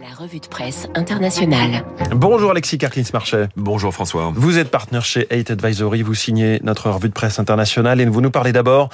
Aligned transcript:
La 0.00 0.14
revue 0.14 0.40
de 0.40 0.46
presse 0.46 0.88
internationale. 0.94 1.84
Bonjour 2.12 2.52
Alexis 2.52 2.78
Carclins-Marchais. 2.78 3.48
Bonjour 3.56 3.92
François. 3.92 4.32
Vous 4.34 4.56
êtes 4.56 4.70
partenaire 4.70 5.04
chez 5.04 5.26
8 5.30 5.50
Advisory, 5.50 6.00
vous 6.00 6.14
signez 6.14 6.58
notre 6.62 6.88
revue 6.88 7.10
de 7.10 7.12
presse 7.12 7.38
internationale 7.38 8.00
et 8.00 8.06
vous 8.06 8.22
nous 8.22 8.30
parlez 8.30 8.52
d'abord 8.52 8.88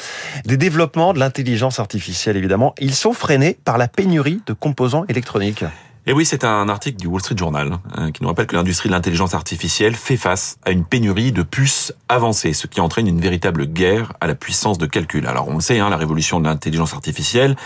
des 0.46 0.56
développements 0.56 1.12
de 1.12 1.20
l'intelligence 1.20 1.78
artificielle 1.78 2.36
évidemment. 2.36 2.74
Ils 2.80 2.94
sont 2.94 3.12
freinés 3.12 3.56
par 3.64 3.78
la 3.78 3.86
pénurie 3.86 4.40
de 4.46 4.52
composants 4.52 5.04
électroniques. 5.08 5.64
Et 6.08 6.12
oui, 6.12 6.24
c'est 6.24 6.44
un 6.44 6.68
article 6.68 6.98
du 6.98 7.08
Wall 7.08 7.20
Street 7.20 7.36
Journal 7.36 7.80
hein, 7.96 8.12
qui 8.12 8.22
nous 8.22 8.28
rappelle 8.28 8.46
que 8.46 8.54
l'industrie 8.54 8.88
de 8.88 8.94
l'intelligence 8.94 9.34
artificielle 9.34 9.96
fait 9.96 10.16
face 10.16 10.56
à 10.64 10.70
une 10.70 10.84
pénurie 10.84 11.32
de 11.32 11.42
puces 11.42 11.92
avancées, 12.08 12.52
ce 12.52 12.68
qui 12.68 12.80
entraîne 12.80 13.08
une 13.08 13.20
véritable 13.20 13.66
guerre 13.66 14.12
à 14.20 14.28
la 14.28 14.36
puissance 14.36 14.78
de 14.78 14.86
calcul. 14.86 15.26
Alors 15.26 15.48
on 15.48 15.54
le 15.54 15.60
sait, 15.60 15.80
hein, 15.80 15.90
la 15.90 15.96
révolution 15.96 16.38
de 16.38 16.44
l'intelligence 16.44 16.94
artificielle, 16.94 17.56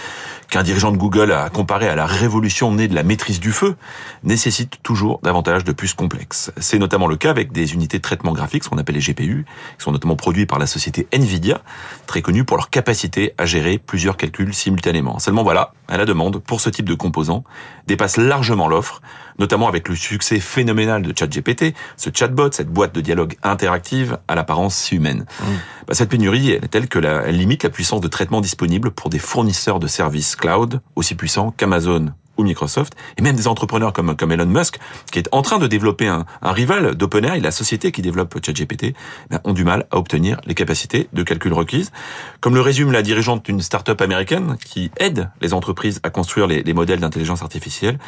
qu'un 0.48 0.62
dirigeant 0.62 0.90
de 0.90 0.96
Google 0.96 1.32
a 1.32 1.50
comparé 1.50 1.86
à 1.86 1.94
la 1.94 2.06
révolution 2.06 2.72
née 2.72 2.88
de 2.88 2.94
la 2.94 3.02
maîtrise 3.02 3.40
du 3.40 3.52
feu, 3.52 3.76
nécessite 4.24 4.82
toujours 4.82 5.20
davantage 5.22 5.62
de 5.64 5.72
puces 5.72 5.92
complexes. 5.92 6.50
C'est 6.56 6.78
notamment 6.78 7.08
le 7.08 7.16
cas 7.16 7.28
avec 7.28 7.52
des 7.52 7.74
unités 7.74 7.98
de 7.98 8.02
traitement 8.02 8.32
graphique, 8.32 8.64
ce 8.64 8.70
qu'on 8.70 8.78
appelle 8.78 8.94
les 8.94 9.02
GPU, 9.02 9.44
qui 9.76 9.84
sont 9.84 9.92
notamment 9.92 10.16
produits 10.16 10.46
par 10.46 10.58
la 10.58 10.66
société 10.66 11.06
Nvidia, 11.12 11.60
très 12.06 12.22
connue 12.22 12.44
pour 12.44 12.56
leur 12.56 12.70
capacité 12.70 13.34
à 13.36 13.44
gérer 13.44 13.76
plusieurs 13.76 14.16
calculs 14.16 14.54
simultanément. 14.54 15.18
Seulement 15.18 15.42
voilà, 15.42 15.74
la 15.90 16.06
demande 16.06 16.38
pour 16.38 16.62
ce 16.62 16.70
type 16.70 16.88
de 16.88 16.94
composants 16.94 17.44
dépasse 17.86 18.16
largement 18.30 18.68
l'offre, 18.68 19.02
notamment 19.40 19.66
avec 19.66 19.88
le 19.88 19.96
succès 19.96 20.38
phénoménal 20.38 21.02
de 21.02 21.12
ChatGPT, 21.16 21.74
ce 21.96 22.10
chatbot, 22.14 22.52
cette 22.52 22.68
boîte 22.68 22.94
de 22.94 23.00
dialogue 23.00 23.36
interactive 23.42 24.18
à 24.28 24.36
l'apparence 24.36 24.76
si 24.76 24.94
humaine. 24.94 25.26
Mmh. 25.40 25.44
Bah, 25.88 25.94
cette 25.94 26.10
pénurie 26.10 26.50
est 26.50 26.68
telle 26.68 26.88
que 26.88 27.00
la, 27.00 27.24
elle 27.26 27.36
limite 27.36 27.64
la 27.64 27.70
puissance 27.70 28.00
de 28.00 28.08
traitement 28.08 28.40
disponible 28.40 28.92
pour 28.92 29.10
des 29.10 29.18
fournisseurs 29.18 29.80
de 29.80 29.88
services 29.88 30.36
cloud 30.36 30.80
aussi 30.94 31.16
puissants 31.16 31.52
qu'Amazon 31.56 32.12
Microsoft, 32.44 32.94
et 33.16 33.22
même 33.22 33.36
des 33.36 33.48
entrepreneurs 33.48 33.92
comme, 33.92 34.16
comme 34.16 34.32
Elon 34.32 34.46
Musk, 34.46 34.78
qui 35.12 35.18
est 35.18 35.28
en 35.32 35.42
train 35.42 35.58
de 35.58 35.66
développer 35.66 36.06
un, 36.06 36.24
un 36.42 36.52
rival 36.52 36.94
d'OpenAI, 36.94 37.40
la 37.40 37.50
société 37.50 37.92
qui 37.92 38.02
développe 38.02 38.36
ChatGPT, 38.44 38.94
ben, 39.30 39.40
ont 39.44 39.52
du 39.52 39.64
mal 39.64 39.86
à 39.90 39.98
obtenir 39.98 40.40
les 40.46 40.54
capacités 40.54 41.08
de 41.12 41.22
calcul 41.22 41.52
requises. 41.52 41.92
Comme 42.40 42.54
le 42.54 42.60
résume 42.60 42.92
la 42.92 43.02
dirigeante 43.02 43.44
d'une 43.44 43.60
start-up 43.60 44.00
américaine 44.00 44.56
qui 44.64 44.90
aide 44.98 45.30
les 45.40 45.54
entreprises 45.54 46.00
à 46.02 46.10
construire 46.10 46.46
les, 46.46 46.62
les 46.62 46.72
modèles 46.72 47.00
d'intelligence 47.00 47.42
artificielle, 47.42 47.98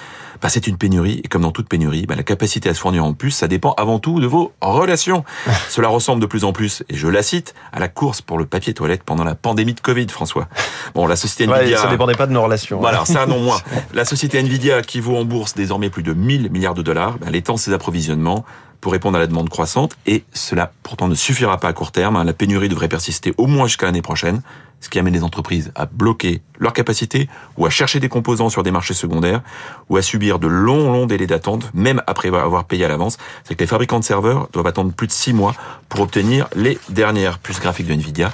ben, 0.40 0.48
c'est 0.48 0.66
une 0.66 0.76
pénurie, 0.76 1.20
et 1.24 1.28
comme 1.28 1.42
dans 1.42 1.52
toute 1.52 1.68
pénurie, 1.68 2.06
ben, 2.06 2.16
la 2.16 2.22
capacité 2.22 2.68
à 2.68 2.74
se 2.74 2.80
fournir 2.80 3.04
en 3.04 3.14
plus, 3.14 3.30
ça 3.30 3.48
dépend 3.48 3.72
avant 3.74 3.98
tout 3.98 4.20
de 4.20 4.26
vos 4.26 4.52
relations. 4.60 5.24
Cela 5.68 5.88
ressemble 5.88 6.20
de 6.20 6.26
plus 6.26 6.44
en 6.44 6.52
plus, 6.52 6.82
et 6.88 6.96
je 6.96 7.08
la 7.08 7.22
cite, 7.22 7.54
à 7.72 7.80
la 7.80 7.88
course 7.88 8.22
pour 8.22 8.38
le 8.38 8.46
papier 8.46 8.74
toilette 8.74 9.02
pendant 9.02 9.24
la 9.24 9.34
pandémie 9.34 9.74
de 9.74 9.80
Covid, 9.80 10.08
François. 10.08 10.48
Bon, 10.94 11.06
la 11.06 11.16
société 11.16 11.44
Nvidia... 11.44 11.76
Ouais, 11.76 11.82
ça 11.82 11.90
dépendait 11.90 12.14
pas 12.14 12.26
de 12.26 12.32
nos 12.32 12.42
relations. 12.42 12.80
Voilà, 12.80 13.04
ça 13.04 13.26
non 13.26 13.40
moins. 13.40 13.60
La 13.94 14.04
société 14.04 14.21
société 14.22 14.38
Nvidia, 14.38 14.82
qui 14.82 15.00
vaut 15.00 15.16
en 15.16 15.24
bourse 15.24 15.52
désormais 15.54 15.90
plus 15.90 16.04
de 16.04 16.12
1000 16.12 16.52
milliards 16.52 16.74
de 16.74 16.82
dollars, 16.82 17.18
elle 17.26 17.34
étend 17.34 17.56
ses 17.56 17.72
approvisionnements 17.72 18.44
pour 18.80 18.92
répondre 18.92 19.16
à 19.16 19.18
la 19.18 19.26
demande 19.26 19.48
croissante 19.48 19.96
et 20.06 20.22
cela 20.32 20.70
pourtant 20.84 21.08
ne 21.08 21.16
suffira 21.16 21.58
pas 21.58 21.66
à 21.66 21.72
court 21.72 21.90
terme. 21.90 22.22
La 22.22 22.32
pénurie 22.32 22.68
devrait 22.68 22.86
persister 22.86 23.34
au 23.36 23.48
moins 23.48 23.66
jusqu'à 23.66 23.86
l'année 23.86 24.00
prochaine, 24.00 24.42
ce 24.78 24.88
qui 24.90 25.00
amène 25.00 25.12
les 25.12 25.24
entreprises 25.24 25.72
à 25.74 25.86
bloquer 25.86 26.40
leur 26.60 26.72
capacité 26.72 27.28
ou 27.58 27.66
à 27.66 27.70
chercher 27.70 27.98
des 27.98 28.08
composants 28.08 28.48
sur 28.48 28.62
des 28.62 28.70
marchés 28.70 28.94
secondaires 28.94 29.42
ou 29.88 29.96
à 29.96 30.02
subir 30.02 30.38
de 30.38 30.46
longs, 30.46 30.92
longs 30.92 31.06
délais 31.06 31.26
d'attente, 31.26 31.72
même 31.74 32.00
après 32.06 32.28
avoir 32.28 32.66
payé 32.66 32.84
à 32.84 32.88
l'avance. 32.88 33.18
C'est 33.42 33.56
que 33.56 33.64
les 33.64 33.66
fabricants 33.66 33.98
de 33.98 34.04
serveurs 34.04 34.48
doivent 34.52 34.68
attendre 34.68 34.92
plus 34.92 35.08
de 35.08 35.12
six 35.12 35.32
mois 35.32 35.56
pour 35.88 35.98
obtenir 35.98 36.46
les 36.54 36.78
dernières 36.90 37.40
puces 37.40 37.58
graphiques 37.58 37.88
de 37.88 37.94
Nvidia 37.94 38.30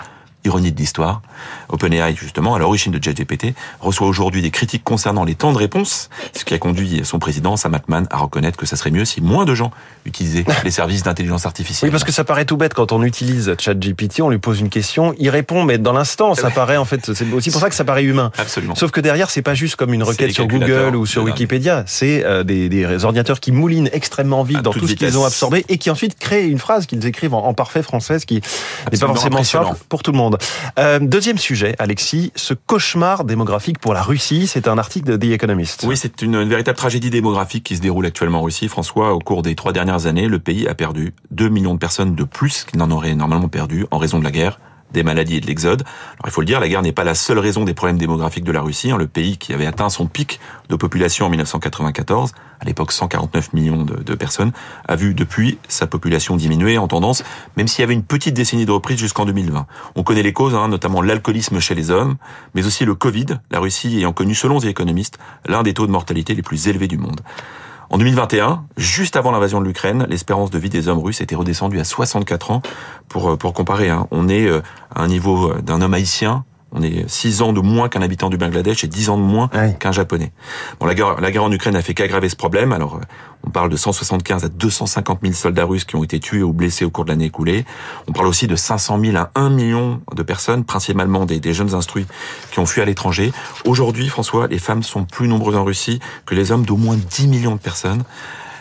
ironie 0.48 0.72
de 0.72 0.78
l'histoire, 0.78 1.22
OpenAI, 1.68 2.14
justement, 2.16 2.54
à 2.54 2.58
l'origine 2.58 2.92
de 2.92 3.02
ChatGPT, 3.02 3.54
reçoit 3.80 4.06
aujourd'hui 4.06 4.42
des 4.42 4.50
critiques 4.50 4.82
concernant 4.82 5.24
les 5.24 5.34
temps 5.34 5.52
de 5.52 5.58
réponse, 5.58 6.08
ce 6.36 6.44
qui 6.44 6.54
a 6.54 6.58
conduit 6.58 7.02
son 7.04 7.18
président, 7.18 7.56
Sam 7.56 7.74
Altman, 7.74 8.06
à 8.10 8.18
reconnaître 8.18 8.56
que 8.56 8.66
ça 8.66 8.76
serait 8.76 8.90
mieux 8.90 9.04
si 9.04 9.20
moins 9.20 9.44
de 9.44 9.54
gens 9.54 9.70
utilisaient 10.04 10.44
les 10.64 10.70
services 10.70 11.02
d'intelligence 11.02 11.46
artificielle. 11.46 11.88
Oui, 11.88 11.92
parce 11.92 12.04
que 12.04 12.12
ça 12.12 12.24
paraît 12.24 12.44
tout 12.44 12.56
bête 12.56 12.74
quand 12.74 12.92
on 12.92 13.02
utilise 13.02 13.54
ChatGPT, 13.58 14.20
on 14.20 14.30
lui 14.30 14.38
pose 14.38 14.60
une 14.60 14.70
question, 14.70 15.14
il 15.18 15.30
répond, 15.30 15.64
mais 15.64 15.78
dans 15.78 15.92
l'instant, 15.92 16.34
ça 16.34 16.50
paraît 16.50 16.76
en 16.76 16.84
fait, 16.84 17.12
c'est 17.12 17.30
aussi 17.32 17.50
pour 17.50 17.60
ça 17.60 17.68
que 17.68 17.74
ça 17.74 17.84
paraît 17.84 18.04
humain. 18.04 18.32
Absolument. 18.38 18.74
Sauf 18.74 18.90
que 18.90 19.00
derrière, 19.00 19.30
c'est 19.30 19.42
pas 19.42 19.54
juste 19.54 19.76
comme 19.76 19.92
une 19.92 20.02
requête 20.02 20.32
sur 20.32 20.46
Google 20.46 20.96
ou 20.96 21.06
sur 21.06 21.22
Wikipédia, 21.24 21.84
c'est 21.86 22.24
euh, 22.24 22.42
des, 22.42 22.68
des, 22.68 23.04
ordinateurs 23.04 23.40
qui 23.40 23.52
moulinent 23.52 23.90
extrêmement 23.92 24.42
vite 24.42 24.62
dans 24.62 24.72
tout 24.72 24.88
ce 24.88 24.94
qu'ils 24.94 25.18
ont 25.18 25.24
absorbé 25.24 25.64
et 25.68 25.78
qui 25.78 25.90
ensuite 25.90 26.18
créent 26.18 26.48
une 26.48 26.58
phrase 26.58 26.86
qu'ils 26.86 27.04
écrivent 27.06 27.34
en, 27.34 27.54
parfait 27.54 27.82
français, 27.82 28.18
ce 28.18 28.26
qui 28.26 28.40
n'est 28.92 28.98
pas 28.98 29.06
forcément 29.06 29.44
simple 29.44 29.76
pour 29.88 30.02
tout 30.02 30.12
le 30.12 30.18
monde. 30.18 30.37
Euh, 30.78 30.98
deuxième 31.00 31.38
sujet, 31.38 31.74
Alexis, 31.78 32.32
ce 32.34 32.54
cauchemar 32.54 33.24
démographique 33.24 33.78
pour 33.78 33.94
la 33.94 34.02
Russie, 34.02 34.46
c'est 34.46 34.68
un 34.68 34.78
article 34.78 35.06
de 35.06 35.16
The 35.16 35.32
Economist. 35.32 35.84
Oui, 35.86 35.96
c'est 35.96 36.22
une, 36.22 36.34
une, 36.34 36.48
véritable 36.48 36.76
tragédie 36.76 37.10
démographique 37.10 37.64
qui 37.64 37.76
se 37.76 37.80
déroule 37.80 38.06
actuellement 38.06 38.40
en 38.40 38.42
Russie. 38.42 38.68
François, 38.68 39.14
au 39.14 39.18
cours 39.18 39.42
des 39.42 39.54
trois 39.54 39.72
dernières 39.72 40.06
années, 40.06 40.28
le 40.28 40.38
pays 40.38 40.68
a 40.68 40.74
perdu 40.74 41.14
2 41.30 41.48
millions 41.48 41.74
de 41.74 41.78
personnes 41.78 42.14
de 42.14 42.24
plus 42.24 42.64
qu'il 42.64 42.78
n'en 42.78 42.90
aurait 42.90 43.14
normalement 43.14 43.48
perdu 43.48 43.86
en 43.90 43.98
raison 43.98 44.18
de 44.18 44.24
la 44.24 44.30
guerre 44.30 44.58
des 44.92 45.02
maladies 45.02 45.36
et 45.36 45.40
de 45.40 45.46
l'exode. 45.46 45.82
Alors 45.82 46.26
il 46.26 46.30
faut 46.30 46.40
le 46.40 46.46
dire, 46.46 46.60
la 46.60 46.68
guerre 46.68 46.82
n'est 46.82 46.92
pas 46.92 47.04
la 47.04 47.14
seule 47.14 47.38
raison 47.38 47.64
des 47.64 47.74
problèmes 47.74 47.98
démographiques 47.98 48.44
de 48.44 48.52
la 48.52 48.62
Russie. 48.62 48.90
Hein. 48.90 48.96
Le 48.96 49.06
pays 49.06 49.36
qui 49.36 49.52
avait 49.52 49.66
atteint 49.66 49.88
son 49.88 50.06
pic 50.06 50.40
de 50.68 50.76
population 50.76 51.26
en 51.26 51.30
1994, 51.30 52.32
à 52.60 52.64
l'époque 52.64 52.92
149 52.92 53.52
millions 53.52 53.84
de, 53.84 54.14
personnes, 54.14 54.52
a 54.86 54.96
vu 54.96 55.14
depuis 55.14 55.58
sa 55.68 55.86
population 55.86 56.36
diminuer 56.36 56.78
en 56.78 56.88
tendance, 56.88 57.24
même 57.56 57.68
s'il 57.68 57.82
y 57.82 57.84
avait 57.84 57.94
une 57.94 58.02
petite 58.02 58.34
décennie 58.34 58.66
de 58.66 58.72
reprise 58.72 58.98
jusqu'en 58.98 59.24
2020. 59.24 59.66
On 59.94 60.02
connaît 60.02 60.22
les 60.22 60.32
causes, 60.32 60.54
hein, 60.54 60.68
notamment 60.68 61.02
l'alcoolisme 61.02 61.60
chez 61.60 61.74
les 61.74 61.90
hommes, 61.90 62.16
mais 62.54 62.66
aussi 62.66 62.84
le 62.84 62.94
Covid, 62.94 63.26
la 63.50 63.60
Russie 63.60 63.96
ayant 63.98 64.12
connu, 64.12 64.34
selon 64.34 64.58
les 64.58 64.68
économistes, 64.68 65.18
l'un 65.46 65.62
des 65.62 65.74
taux 65.74 65.86
de 65.86 65.92
mortalité 65.92 66.34
les 66.34 66.42
plus 66.42 66.68
élevés 66.68 66.88
du 66.88 66.98
monde. 66.98 67.20
En 67.90 67.96
2021, 67.96 68.66
juste 68.76 69.16
avant 69.16 69.30
l'invasion 69.30 69.60
de 69.60 69.66
l'Ukraine, 69.66 70.06
l'espérance 70.10 70.50
de 70.50 70.58
vie 70.58 70.68
des 70.68 70.88
hommes 70.88 70.98
russes 70.98 71.22
était 71.22 71.34
redescendue 71.34 71.80
à 71.80 71.84
64 71.84 72.50
ans. 72.50 72.62
Pour, 73.08 73.30
euh, 73.30 73.36
pour 73.36 73.54
comparer, 73.54 73.88
hein, 73.88 74.06
on 74.10 74.28
est 74.28 74.46
euh, 74.46 74.60
à 74.94 75.02
un 75.02 75.08
niveau 75.08 75.52
euh, 75.52 75.62
d'un 75.62 75.80
homme 75.80 75.94
haïtien 75.94 76.44
on 76.72 76.82
est 76.82 77.08
6 77.08 77.42
ans 77.42 77.52
de 77.52 77.60
moins 77.60 77.88
qu'un 77.88 78.02
habitant 78.02 78.28
du 78.28 78.36
Bangladesh 78.36 78.84
et 78.84 78.88
10 78.88 79.10
ans 79.10 79.16
de 79.16 79.22
moins 79.22 79.48
qu'un 79.78 79.92
japonais. 79.92 80.32
Bon, 80.78 80.86
la 80.86 80.94
guerre, 80.94 81.20
la 81.20 81.30
guerre 81.30 81.44
en 81.44 81.52
Ukraine 81.52 81.76
a 81.76 81.82
fait 81.82 81.94
qu'aggraver 81.94 82.28
ce 82.28 82.36
problème. 82.36 82.72
Alors, 82.72 82.96
euh, 82.96 83.00
on 83.46 83.50
parle 83.50 83.70
de 83.70 83.76
175 83.76 84.44
à 84.44 84.48
250 84.48 85.20
000 85.22 85.32
soldats 85.32 85.64
russes 85.64 85.84
qui 85.84 85.96
ont 85.96 86.04
été 86.04 86.20
tués 86.20 86.42
ou 86.42 86.52
blessés 86.52 86.84
au 86.84 86.90
cours 86.90 87.04
de 87.04 87.10
l'année 87.10 87.26
écoulée. 87.26 87.64
On 88.06 88.12
parle 88.12 88.26
aussi 88.26 88.46
de 88.46 88.56
500 88.56 89.00
000 89.00 89.16
à 89.16 89.30
1 89.34 89.50
million 89.50 90.02
de 90.14 90.22
personnes, 90.22 90.64
principalement 90.64 91.24
des, 91.24 91.40
des 91.40 91.54
jeunes 91.54 91.74
instruits, 91.74 92.06
qui 92.50 92.58
ont 92.58 92.66
fui 92.66 92.82
à 92.82 92.84
l'étranger. 92.84 93.32
Aujourd'hui, 93.64 94.08
François, 94.08 94.46
les 94.46 94.58
femmes 94.58 94.82
sont 94.82 95.04
plus 95.04 95.28
nombreuses 95.28 95.56
en 95.56 95.64
Russie 95.64 96.00
que 96.26 96.34
les 96.34 96.52
hommes 96.52 96.66
d'au 96.66 96.76
moins 96.76 96.96
10 96.96 97.28
millions 97.28 97.54
de 97.54 97.60
personnes. 97.60 98.02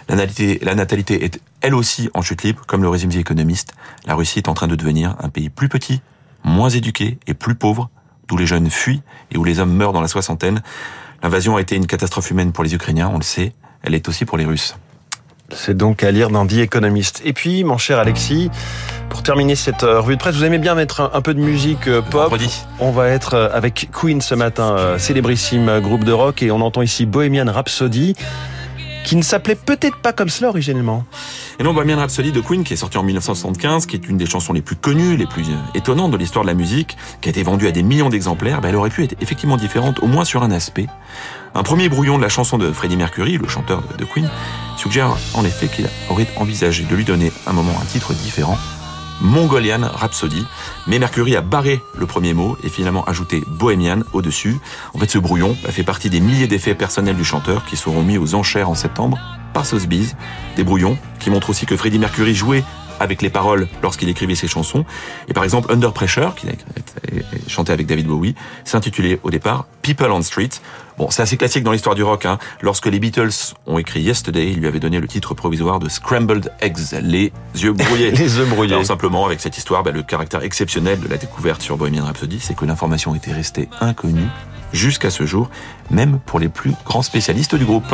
La 0.07 0.15
natalité, 0.15 0.59
la 0.63 0.75
natalité 0.75 1.25
est 1.25 1.41
elle 1.59 1.75
aussi 1.75 2.09
en 2.13 2.21
chute 2.21 2.43
libre, 2.43 2.61
comme 2.65 2.81
le 2.81 2.89
résume 2.89 3.11
The 3.11 3.17
Economist. 3.17 3.73
La 4.05 4.15
Russie 4.15 4.39
est 4.39 4.47
en 4.47 4.53
train 4.53 4.67
de 4.67 4.75
devenir 4.75 5.15
un 5.19 5.27
pays 5.27 5.49
plus 5.49 5.67
petit, 5.67 6.01
moins 6.45 6.69
éduqué 6.69 7.17
et 7.27 7.33
plus 7.33 7.55
pauvre 7.55 7.89
d'où 8.27 8.37
les 8.37 8.45
jeunes 8.45 8.69
fuient 8.69 9.01
et 9.31 9.37
où 9.37 9.43
les 9.43 9.59
hommes 9.59 9.73
meurent 9.73 9.93
dans 9.93 10.01
la 10.01 10.07
soixantaine. 10.07 10.61
L'invasion 11.23 11.57
a 11.57 11.61
été 11.61 11.75
une 11.75 11.87
catastrophe 11.87 12.31
humaine 12.31 12.51
pour 12.51 12.63
les 12.63 12.75
Ukrainiens, 12.75 13.09
on 13.11 13.17
le 13.17 13.23
sait. 13.23 13.53
Elle 13.83 13.95
est 13.95 14.07
aussi 14.07 14.25
pour 14.25 14.37
les 14.37 14.45
Russes. 14.45 14.75
C'est 15.53 15.77
donc 15.77 16.03
à 16.03 16.11
lire 16.11 16.29
dans 16.29 16.45
The 16.45 16.57
Economist. 16.57 17.21
Et 17.23 17.31
puis, 17.31 17.63
mon 17.63 17.77
cher 17.77 17.99
Alexis, 17.99 18.51
pour 19.09 19.23
terminer 19.23 19.55
cette 19.55 19.83
euh, 19.83 20.01
revue 20.01 20.15
de 20.15 20.19
presse, 20.19 20.35
vous 20.35 20.43
aimez 20.43 20.57
bien 20.57 20.75
mettre 20.75 21.09
un, 21.13 21.21
peu 21.21 21.33
de 21.33 21.39
musique 21.39 21.87
euh, 21.87 22.01
pop. 22.01 22.35
On 22.79 22.91
va 22.91 23.07
être 23.07 23.33
euh, 23.33 23.49
avec 23.53 23.89
Queen 23.93 24.19
ce 24.19 24.35
matin, 24.35 24.97
célébrissime 24.97 25.79
groupe 25.79 26.03
de 26.03 26.11
rock, 26.11 26.43
et 26.43 26.51
on 26.51 26.59
entend 26.59 26.81
ici 26.81 27.05
Bohemian 27.05 27.49
Rhapsody 27.49 28.15
qui 29.07 29.15
ne 29.15 29.21
s'appelait 29.21 29.55
peut-être 29.55 29.95
pas 29.95 30.11
comme 30.11 30.27
cela 30.27 30.49
originellement. 30.49 31.05
Et 31.61 31.63
non, 31.63 31.73
Bohemian 31.73 31.95
Rhapsody 31.95 32.33
de 32.33 32.41
Queen, 32.41 32.65
qui 32.65 32.73
est 32.73 32.77
sorti 32.77 32.97
en 32.97 33.03
1975, 33.03 33.85
qui 33.85 33.95
est 33.95 34.05
une 34.09 34.17
des 34.17 34.25
chansons 34.25 34.51
les 34.51 34.61
plus 34.61 34.75
connues, 34.75 35.15
les 35.15 35.25
plus 35.25 35.45
étonnantes 35.75 36.11
de 36.11 36.17
l'histoire 36.17 36.43
de 36.43 36.49
la 36.49 36.53
musique, 36.53 36.97
qui 37.21 37.29
a 37.29 37.31
été 37.31 37.41
vendue 37.41 37.67
à 37.67 37.71
des 37.71 37.83
millions 37.83 38.09
d'exemplaires, 38.09 38.59
ben 38.59 38.67
elle 38.67 38.75
aurait 38.75 38.89
pu 38.89 39.05
être 39.05 39.15
effectivement 39.21 39.55
différente, 39.55 39.99
au 40.03 40.07
moins 40.07 40.25
sur 40.25 40.43
un 40.43 40.51
aspect. 40.51 40.87
Un 41.55 41.63
premier 41.63 41.87
brouillon 41.87 42.17
de 42.17 42.21
la 42.21 42.27
chanson 42.27 42.57
de 42.57 42.69
Freddie 42.73 42.97
Mercury, 42.97 43.37
le 43.37 43.47
chanteur 43.47 43.81
de 43.97 44.03
Queen, 44.03 44.29
suggère 44.75 45.15
en 45.35 45.45
effet 45.45 45.69
qu'il 45.69 45.87
aurait 46.09 46.27
envisagé 46.35 46.83
de 46.83 46.93
lui 46.93 47.05
donner 47.05 47.31
un 47.47 47.53
moment 47.53 47.79
un 47.81 47.85
titre 47.85 48.13
différent, 48.13 48.57
Mongolian 49.21 49.81
Rhapsody. 49.81 50.45
Mais 50.87 50.99
Mercury 50.99 51.35
a 51.35 51.41
barré 51.41 51.81
le 51.97 52.05
premier 52.05 52.33
mot 52.33 52.57
et 52.63 52.69
finalement 52.69 53.03
ajouté 53.05 53.43
Bohemian 53.47 53.99
au-dessus. 54.13 54.59
En 54.93 54.99
fait, 54.99 55.09
ce 55.09 55.17
brouillon 55.17 55.55
fait 55.69 55.83
partie 55.83 56.09
des 56.09 56.19
milliers 56.19 56.47
d'effets 56.47 56.75
personnels 56.75 57.15
du 57.15 57.25
chanteur 57.25 57.65
qui 57.65 57.77
seront 57.77 58.03
mis 58.03 58.17
aux 58.17 58.35
enchères 58.35 58.69
en 58.69 58.75
septembre 58.75 59.17
par 59.53 59.65
Sotheby's. 59.65 60.15
Des 60.55 60.63
brouillons 60.63 60.97
qui 61.19 61.29
montrent 61.29 61.49
aussi 61.49 61.65
que 61.65 61.77
Freddie 61.77 61.99
Mercury 61.99 62.35
jouait 62.35 62.63
avec 62.99 63.21
les 63.21 63.29
paroles 63.29 63.67
lorsqu'il 63.81 64.09
écrivait 64.09 64.35
ses 64.35 64.47
chansons. 64.47 64.85
Et 65.27 65.33
par 65.33 65.43
exemple, 65.43 65.71
Under 65.71 65.93
Pressure, 65.93 66.35
qui 66.35 66.47
a 66.47 66.51
chanté 67.47 67.71
avec 67.71 67.87
David 67.87 68.07
Bowie, 68.07 68.35
s'intitulait 68.65 69.19
au 69.23 69.29
départ 69.29 69.65
People 69.81 70.11
on 70.11 70.21
Street. 70.21 70.49
Bon, 70.97 71.09
c'est 71.11 71.21
assez 71.21 71.37
classique 71.37 71.63
dans 71.63 71.71
l'histoire 71.71 71.95
du 71.95 72.03
rock. 72.03 72.25
Hein. 72.25 72.39
Lorsque 72.61 72.87
les 72.87 72.99
Beatles 72.99 73.53
ont 73.67 73.77
écrit 73.77 74.01
Yesterday, 74.01 74.51
ils 74.51 74.59
lui 74.59 74.67
avaient 74.67 74.79
donné 74.79 74.99
le 74.99 75.07
titre 75.07 75.35
provisoire 75.35 75.79
de 75.79 75.89
Scrambled 75.89 76.51
Eggs, 76.59 76.99
les 77.01 77.31
yeux 77.55 77.73
brouillés. 77.73 78.11
les 78.11 78.39
œufs 78.39 78.49
brouillés. 78.49 78.73
Alors, 78.73 78.85
simplement, 78.85 79.25
avec 79.25 79.39
cette 79.39 79.57
histoire, 79.57 79.83
bah, 79.83 79.91
le 79.91 80.01
caractère 80.01 80.41
exceptionnel 80.41 80.99
de 80.99 81.07
la 81.07 81.17
découverte 81.17 81.61
sur 81.61 81.77
Bohemian 81.77 82.05
Rhapsody, 82.05 82.39
c'est 82.39 82.55
que 82.55 82.65
l'information 82.65 83.13
était 83.13 83.31
restée 83.31 83.69
inconnue 83.79 84.27
jusqu'à 84.73 85.11
ce 85.11 85.25
jour, 85.25 85.49
même 85.91 86.19
pour 86.25 86.39
les 86.39 86.49
plus 86.49 86.73
grands 86.85 87.03
spécialistes 87.03 87.55
du 87.55 87.65
groupe. 87.65 87.85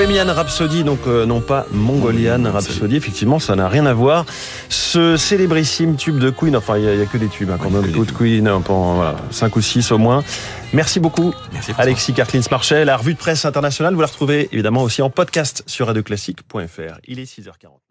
Bohemian 0.00 0.32
Rhapsody, 0.32 0.82
donc 0.82 1.00
euh, 1.06 1.26
non 1.26 1.42
pas 1.42 1.66
Mongolian 1.72 2.50
Rhapsody, 2.50 2.96
effectivement 2.96 3.38
ça 3.38 3.54
n'a 3.54 3.68
rien 3.68 3.84
à 3.84 3.92
voir. 3.92 4.24
Ce 4.70 5.18
célébrissime 5.18 5.96
tube 5.96 6.18
de 6.18 6.30
Queen, 6.30 6.56
enfin 6.56 6.78
il 6.78 6.86
n'y 6.86 7.02
a, 7.02 7.04
que 7.04 7.18
des 7.18 7.28
tubes 7.28 7.50
hein, 7.50 7.58
quand 7.60 7.68
même, 7.68 7.92
de 7.92 8.10
Queen, 8.10 8.48
euh, 8.48 8.60
pendant 8.60 8.94
voilà, 8.94 9.16
5 9.30 9.54
ou 9.56 9.60
6 9.60 9.92
au 9.92 9.98
moins. 9.98 10.24
Merci 10.72 11.00
beaucoup 11.00 11.34
Merci 11.52 11.72
Alexis 11.76 12.14
Carclins 12.14 12.40
Marchel. 12.50 12.86
La 12.86 12.96
revue 12.96 13.12
de 13.12 13.18
presse 13.18 13.44
internationale, 13.44 13.92
vous 13.92 14.00
la 14.00 14.06
retrouvez 14.06 14.48
évidemment 14.52 14.84
aussi 14.84 15.02
en 15.02 15.10
podcast 15.10 15.64
sur 15.66 15.86
radioclassique.fr. 15.86 16.98
Il 17.06 17.18
est 17.18 17.24
6h40. 17.24 17.89